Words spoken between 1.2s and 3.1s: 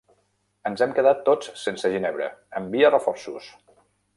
tots sense ginebra, envia